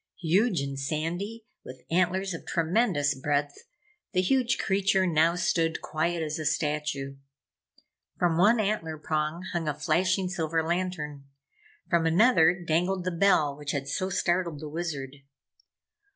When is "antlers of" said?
1.91-2.43